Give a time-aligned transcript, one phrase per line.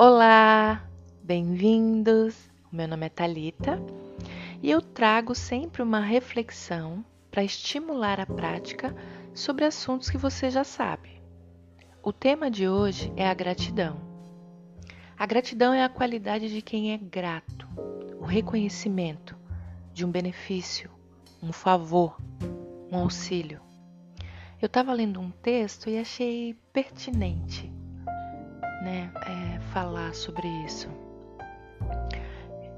[0.00, 0.88] Olá,
[1.24, 2.48] bem-vindos.
[2.70, 3.82] Meu nome é Talita
[4.62, 8.94] e eu trago sempre uma reflexão para estimular a prática
[9.34, 11.20] sobre assuntos que você já sabe.
[12.00, 13.96] O tema de hoje é a gratidão.
[15.18, 17.66] A gratidão é a qualidade de quem é grato,
[18.20, 19.36] o reconhecimento
[19.92, 20.88] de um benefício,
[21.42, 22.16] um favor,
[22.92, 23.60] um auxílio.
[24.62, 27.76] Eu estava lendo um texto e achei pertinente
[28.80, 30.88] né, é, falar sobre isso.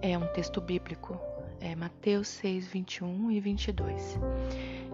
[0.02, 1.18] É um texto bíblico,
[1.58, 4.18] é Mateus 6, 21 e 22.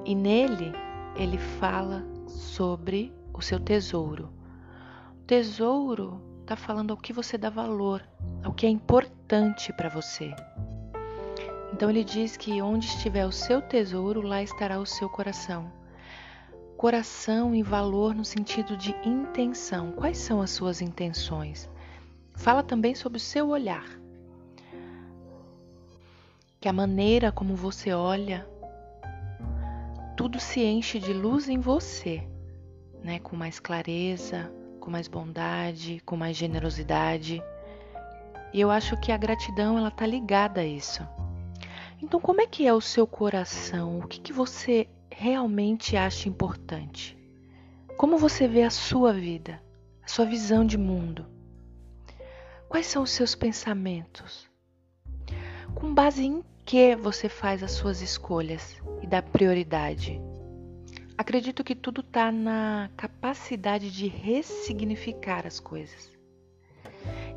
[0.05, 0.73] E nele
[1.16, 4.30] ele fala sobre o seu tesouro.
[5.20, 8.01] O tesouro está falando ao que você dá valor,
[8.45, 10.32] ao que é importante para você.
[11.73, 15.73] Então ele diz que onde estiver o seu tesouro, lá estará o seu coração.
[16.76, 19.91] Coração e valor no sentido de intenção.
[19.91, 21.68] Quais são as suas intenções?
[22.37, 23.87] Fala também sobre o seu olhar.
[26.60, 28.46] Que a maneira como você olha,
[30.16, 32.23] tudo se enche de luz em você,
[33.02, 33.18] né?
[33.18, 37.42] Com mais clareza, com mais bondade, com mais generosidade.
[38.52, 41.07] E eu acho que a gratidão ela tá ligada a isso.
[42.01, 43.98] Então, como é que é o seu coração?
[43.98, 47.16] O que, que você realmente acha importante?
[47.96, 49.62] Como você vê a sua vida,
[50.02, 51.35] a sua visão de mundo?
[52.69, 54.51] Quais são os seus pensamentos?
[55.75, 60.21] Com base em que você faz as suas escolhas e dá prioridade?
[61.17, 66.12] Acredito que tudo está na capacidade de ressignificar as coisas.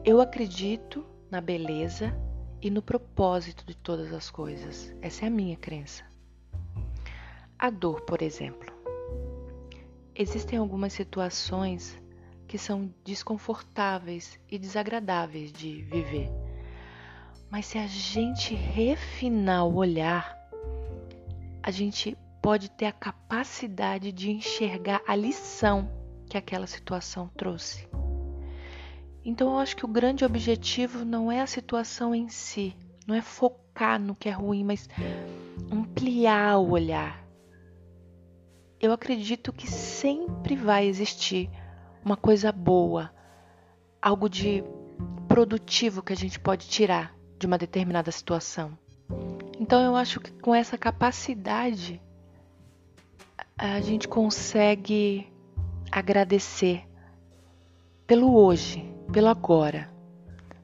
[0.04, 2.14] Eu acredito na beleza
[2.62, 4.94] e no propósito de todas as coisas.
[5.02, 6.04] Essa é a minha crença.
[7.58, 8.74] A dor, por exemplo.
[10.16, 11.99] Existem algumas situações
[12.50, 16.32] que são desconfortáveis e desagradáveis de viver.
[17.48, 20.36] Mas se a gente refinar o olhar,
[21.62, 25.92] a gente pode ter a capacidade de enxergar a lição
[26.28, 27.88] que aquela situação trouxe.
[29.24, 33.22] Então eu acho que o grande objetivo não é a situação em si, não é
[33.22, 34.90] focar no que é ruim, mas
[35.72, 37.24] ampliar o olhar,
[38.80, 41.48] eu acredito que sempre vai existir
[42.04, 43.12] uma coisa boa,
[44.02, 44.64] algo de
[45.28, 48.78] produtivo que a gente pode tirar de uma determinada situação.
[49.60, 52.02] Então eu acho que com essa capacidade
[53.58, 55.32] a gente consegue
[55.92, 56.88] agradecer
[58.08, 59.92] pelo hoje, pelo agora,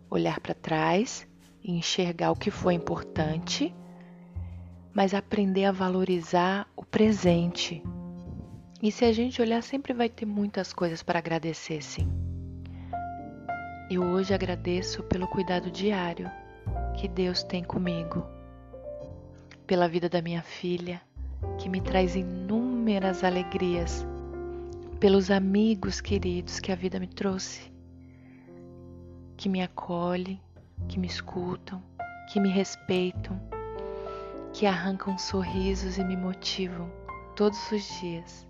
[0.10, 1.28] olhar para trás
[1.64, 3.76] e enxergar o que foi importante,
[4.94, 7.84] mas aprender a valorizar o presente
[8.86, 12.08] e se a gente olhar, sempre vai ter muitas coisas para agradecer, sim.
[13.90, 16.30] Eu hoje agradeço pelo cuidado diário
[16.96, 18.24] que Deus tem comigo,
[19.66, 21.02] pela vida da minha filha,
[21.58, 24.06] que me traz inúmeras alegrias,
[25.00, 27.74] pelos amigos queridos que a vida me trouxe,
[29.36, 30.40] que me acolhem,
[30.88, 31.82] que me escutam,
[32.32, 33.42] que me respeitam,
[34.54, 36.88] que arrancam sorrisos e me motivam
[37.36, 38.46] todos os dias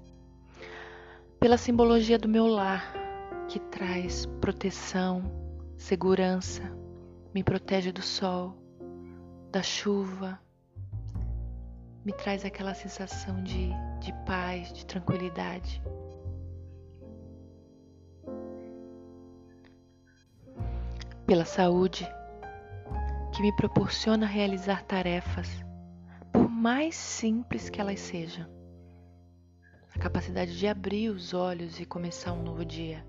[1.46, 2.92] pela simbologia do meu lar,
[3.48, 5.32] que traz proteção,
[5.78, 6.64] segurança,
[7.36, 8.58] me protege do sol,
[9.52, 10.40] da chuva,
[12.04, 13.70] me traz aquela sensação de,
[14.00, 15.84] de paz, de tranquilidade.
[21.28, 22.12] Pela saúde,
[23.36, 25.64] que me proporciona realizar tarefas,
[26.34, 28.65] por mais simples que elas sejam
[29.96, 33.06] a capacidade de abrir os olhos e começar um novo dia,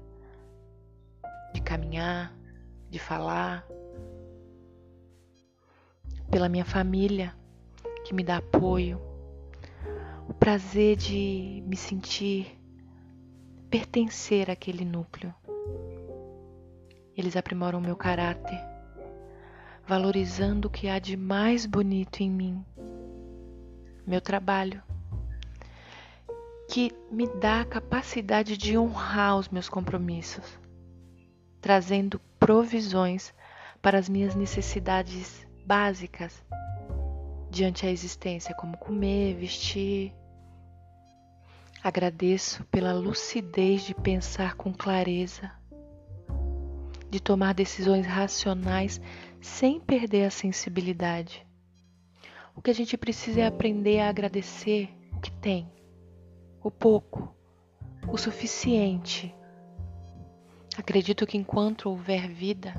[1.53, 2.33] de caminhar,
[2.89, 3.67] de falar,
[6.31, 7.35] pela minha família
[8.05, 9.01] que me dá apoio,
[10.29, 12.57] o prazer de me sentir
[13.69, 15.35] pertencer àquele núcleo.
[17.17, 18.61] Eles aprimoram meu caráter,
[19.85, 22.65] valorizando o que há de mais bonito em mim,
[24.07, 24.81] meu trabalho
[26.77, 30.61] que me dá a capacidade de honrar os meus compromissos,
[31.59, 33.33] trazendo provisões
[33.81, 36.45] para as minhas necessidades básicas
[37.51, 40.13] diante a existência, como comer, vestir.
[41.83, 45.51] Agradeço pela lucidez de pensar com clareza,
[47.09, 49.01] de tomar decisões racionais
[49.41, 51.47] sem perder a sensibilidade.
[52.55, 55.75] O que a gente precisa é aprender a agradecer o que tem
[56.67, 57.33] o pouco,
[58.09, 59.33] o suficiente.
[60.77, 62.75] Acredito que enquanto houver vida,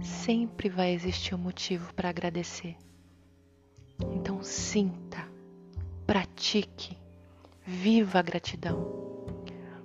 [0.00, 2.78] sempre vai existir um motivo para agradecer.
[4.14, 5.18] Então sinta,
[6.06, 6.96] pratique,
[7.62, 8.86] viva a gratidão.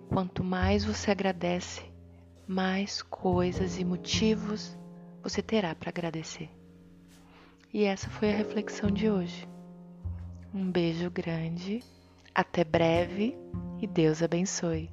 [0.08, 1.84] Quanto mais você agradece,
[2.48, 4.78] mais coisas e motivos
[5.22, 6.50] você terá para agradecer.
[7.74, 9.46] E essa foi a reflexão de hoje.
[10.54, 11.84] Um beijo grande,
[12.36, 13.34] até breve
[13.82, 14.92] e Deus abençoe.